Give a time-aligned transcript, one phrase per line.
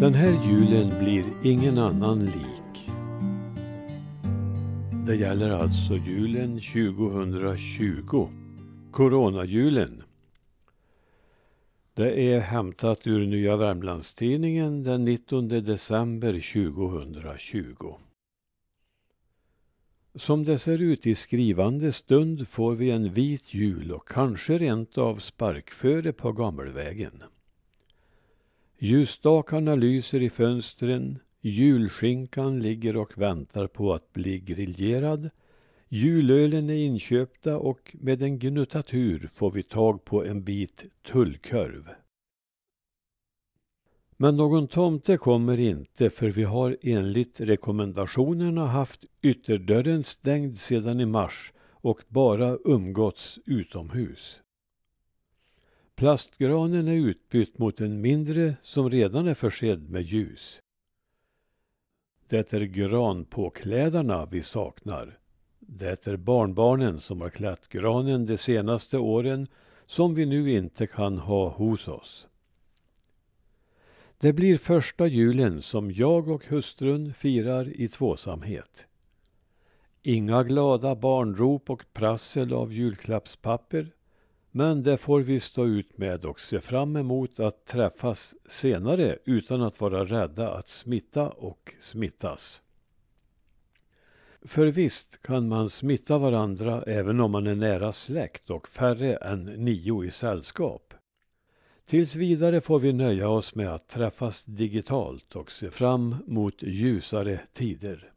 [0.00, 2.90] Den här julen blir ingen annan lik.
[5.06, 8.28] Det gäller alltså julen 2020.
[8.90, 10.02] Coronajulen.
[11.94, 17.94] Det är hämtat ur Nya Värmlandstidningen den 19 december 2020.
[20.14, 24.98] Som det ser ut i skrivande stund får vi en vit jul och kanske rent
[24.98, 27.22] av sparkföre på Gammelvägen.
[28.80, 35.30] Ljusstakarna lyser i fönstren, julskinkan ligger och väntar på att bli griljerad,
[35.88, 41.88] julölen är inköpta och med en gnuttatur får vi tag på en bit tullkorv.
[44.16, 51.06] Men någon tomte kommer inte för vi har enligt rekommendationerna haft ytterdörren stängd sedan i
[51.06, 54.42] mars och bara umgåtts utomhus.
[55.98, 60.62] Plastgranen är utbytt mot en mindre som redan är försedd med ljus.
[62.28, 65.18] Det är granpåklädarna vi saknar.
[65.58, 69.46] Det är barnbarnen som har klätt granen de senaste åren
[69.86, 72.28] som vi nu inte kan ha hos oss.
[74.18, 78.86] Det blir första julen som jag och hustrun firar i tvåsamhet.
[80.02, 83.92] Inga glada barnrop och prassel av julklappspapper
[84.50, 89.62] men det får vi stå ut med och se fram emot att träffas senare utan
[89.62, 92.62] att vara rädda att smitta och smittas.
[94.42, 99.44] För visst kan man smitta varandra även om man är nära släkt och färre än
[99.44, 100.94] nio i sällskap.
[101.86, 107.40] Tills vidare får vi nöja oss med att träffas digitalt och se fram mot ljusare
[107.52, 108.12] tider.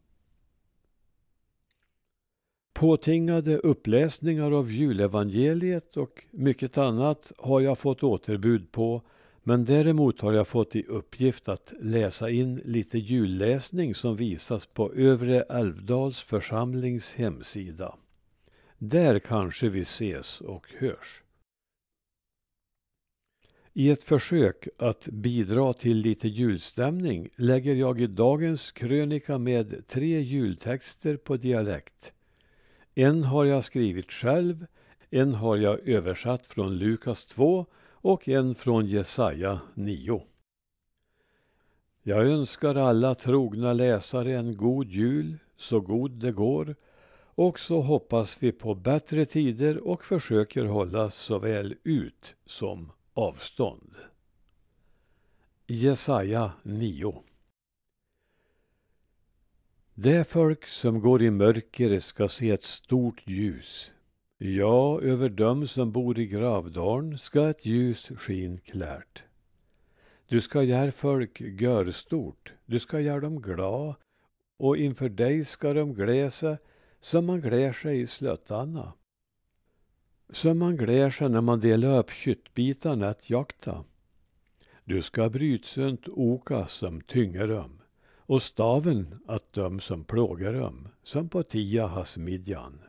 [2.81, 9.01] Påtingade uppläsningar av julevangeliet och mycket annat har jag fått återbud på
[9.43, 14.93] men däremot har jag fått i uppgift att läsa in lite julläsning som visas på
[14.93, 17.95] Övre Älvdals församlings hemsida.
[18.77, 21.23] Där kanske vi ses och hörs.
[23.73, 30.21] I ett försök att bidra till lite julstämning lägger jag i dagens krönika med tre
[30.21, 32.13] jultexter på dialekt
[33.01, 34.65] en har jag skrivit själv,
[35.09, 40.23] en har jag översatt från Lukas 2 och en från Jesaja 9.
[42.03, 46.75] Jag önskar alla trogna läsare en god jul, så god det går,
[47.35, 53.95] och så hoppas vi på bättre tider och försöker hålla såväl ut som avstånd.
[55.67, 57.23] Jesaja 9
[60.01, 63.91] det folk som går i mörker ska se ett stort ljus.
[64.37, 69.23] Ja, över dem som bor i gravdalen ska ett ljus skin klärt.
[70.27, 73.95] Du ska göra folk gör stort, du ska göra dem glada
[74.57, 76.57] och inför dig ska de gläsa
[77.01, 78.93] som man glär sig i slöttarna.
[80.29, 83.83] Som man glär sig när man delar upp köttbitarna att jakta.
[84.83, 87.80] Du ska brytsunt oka som tynger dem
[88.31, 92.81] och staven att döm som plågaröm, som på tia has midjan.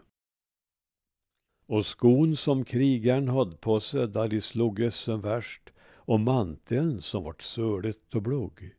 [1.67, 7.25] Och skon som krigaren hade på sig där de sloges som värst och manteln som
[7.25, 8.75] vart sölet och blogg.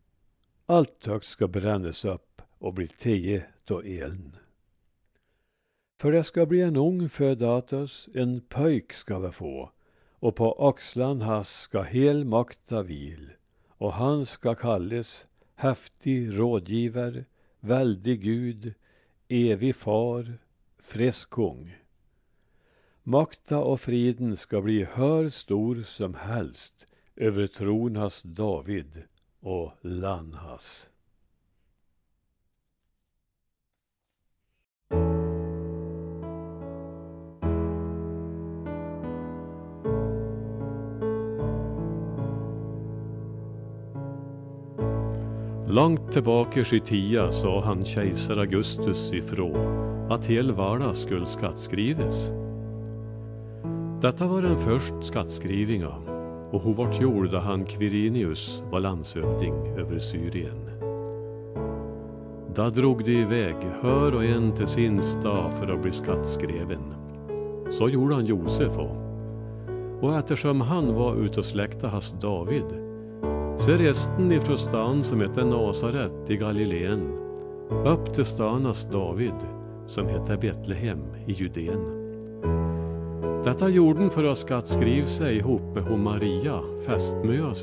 [0.66, 4.36] Allt högt ska brännas upp och bli tio då eln.
[6.02, 9.72] För det ska bli en ung födatus, en pöjk ska vi få,
[10.12, 13.32] och på axlan has ska hel makta vil,
[13.68, 15.26] och han ska kalles
[15.56, 17.26] häftig rådgivare,
[17.60, 18.74] väldig Gud,
[19.28, 20.38] evig far,
[20.80, 21.76] frisk kung.
[23.04, 29.04] Makta och friden ska bli hör stor som helst över tronas David
[29.40, 30.90] och Lanhas.
[45.74, 49.56] Långt tillbaka i tia sa han kejsar Augustus ifrån,
[50.12, 52.32] att hel vardag skulle skattskrives.
[54.02, 55.92] Detta var den första skattskrivningen,
[56.52, 60.70] och hon vart gjord då han Quirinius var landshövding över Syrien.
[62.56, 66.94] Då drog de iväg, hör och en till sin stad för att bli skattskriven.
[67.70, 68.98] Så gjorde han Josef och,
[70.02, 72.93] och eftersom han var ute och släkta hans David
[73.66, 77.12] så resten ifrån stan som heter Nasaret i Galileen
[77.86, 79.34] upp till stanas David
[79.88, 81.82] som heter Betlehem i Judeen.
[83.44, 87.54] Detta gjorde för att skattskriva sig ihop med hon Maria, fästmö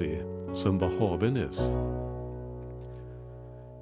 [0.53, 1.73] som var havenes.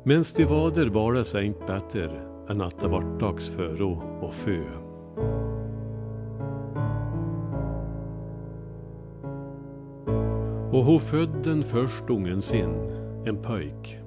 [0.04, 2.10] Mens de var där var det seint bättre
[2.48, 4.87] än att det vart dags föro och fö.
[10.72, 12.74] Och hon födde den först ungen sin,
[13.26, 13.98] en pöjk,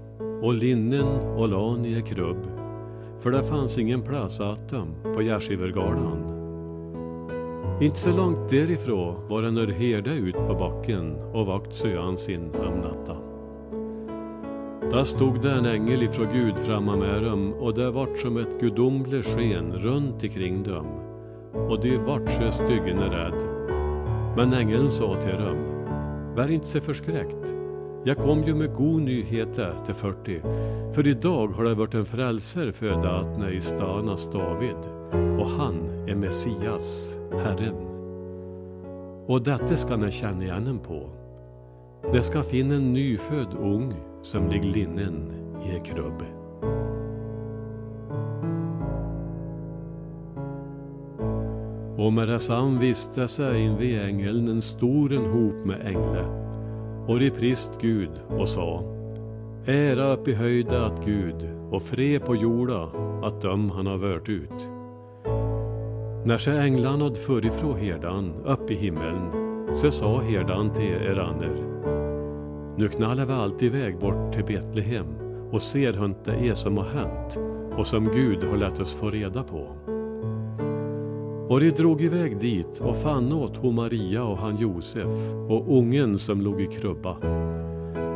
[0.41, 2.47] och linnen och lan i en krubb,
[3.19, 6.41] för det fanns ingen plats åt dem på Gärdsgivergarden.
[7.81, 12.79] Inte så långt därifrån var en herde ut på backen och vakt söan sin om
[12.79, 13.17] natta.
[14.91, 18.59] Där stod det en ängel ifrån Gud framme med dem och det vart som ett
[18.59, 20.85] gudomligt sken runt ikring dem
[21.69, 23.43] och de vart så styggen rädd.
[24.37, 25.70] Men ängeln sa till dem,
[26.35, 27.53] var inte så förskräckt.
[28.03, 30.41] Jag kom ju med god nyheter till 40,
[30.93, 34.77] för idag har det varit en frälsare föda att i stanas David,
[35.39, 37.75] och han är Messias, Herren.
[39.27, 41.09] Och detta ska ni känna igen på.
[42.11, 43.93] Det ska finna en nyfödd ung
[44.23, 45.31] som ligger linnen
[45.65, 46.23] i en krubb.
[52.01, 56.25] Och med detsamma visste sig invid ängeln en stor en hop med ängle.
[57.07, 58.83] Och de prist Gud och sa
[59.65, 62.89] Ära upp i höjda att Gud och fred på jorda
[63.23, 64.67] att döm han har vört ut.
[66.25, 69.31] När sig änglarna hade förifrån herdan upp i himmeln
[69.73, 71.55] så sa herdan till Erander
[72.77, 75.07] Nu knallar vi allt iväg bort till Betlehem
[75.51, 77.39] och ser hur det är som har hänt
[77.77, 79.90] och som Gud har lät oss få reda på.
[81.51, 85.11] Och de drog iväg dit och fann åt hon Maria och han Josef
[85.49, 87.11] och ungen som låg i krubba.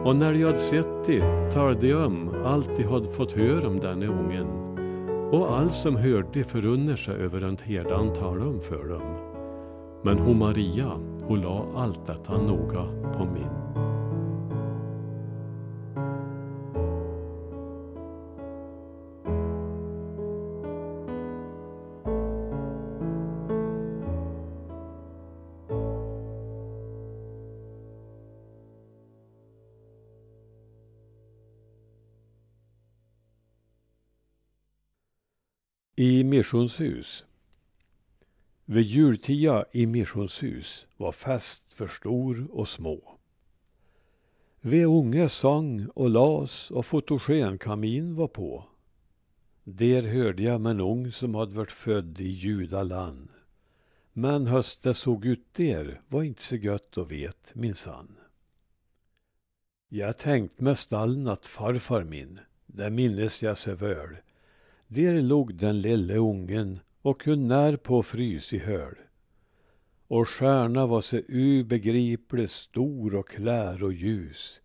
[0.05, 3.79] Och när de hade sett det talade de om allt de hade fått höra om
[3.79, 4.47] denne ungen.
[5.31, 9.15] Och allt som hörde förunnar sig över att herdan talade om för dem.
[10.03, 10.91] Men hon Maria,
[11.27, 12.85] hon la allt detta noga
[13.17, 13.94] på min.
[35.97, 37.25] I missionshus.
[38.65, 43.17] Vid jultia i missionshus var fest för stor och små.
[44.61, 48.65] Vid unge sång och las och fotogenkamin var på.
[49.63, 53.29] Där hörde jag med en ung som hade varit född i judaland.
[54.13, 58.17] Men höst det såg ut där var inte så gött att vet minsann.
[59.89, 64.17] Jag tänkt med stallen att farfar min, det minnes jag så väl,
[64.95, 68.95] där låg den lille ungen och kunde när på frys i höl.
[70.07, 74.61] Och stjärna var så ubegriplig stor och klär och ljus.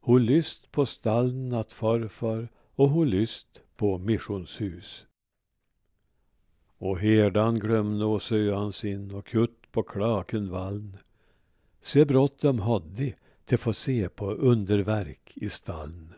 [0.00, 5.06] Hon lyst på stallnat farfar och hon lyst på missionshus.
[6.78, 10.96] Och herdan glömde och söan sin och kutt på klaken valln.
[11.80, 13.12] Se bråttom hade
[13.44, 16.14] till få se på underverk i stallen.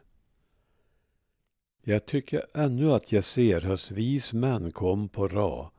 [1.88, 5.70] Jag tycker ännu att jag ser hös vis män kom på ra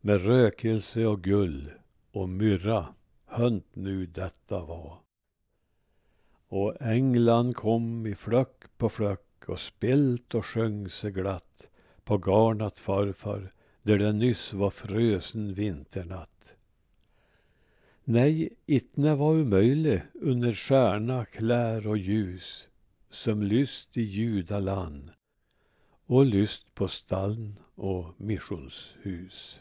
[0.00, 1.70] med rökelse och gull
[2.10, 2.86] och myrra,
[3.24, 4.98] hönt nu detta var.
[6.48, 11.70] Och änglan kom i flöck på flöck och spilt och sjöng sig glatt
[12.04, 16.58] på garnat farfar där det nyss var frösen vinternatt.
[18.04, 22.68] Nej, itne var omöjligt under stjärna, klär och ljus
[23.10, 25.15] som lyst i judaland
[26.06, 29.60] och lyst på stall och missionshus.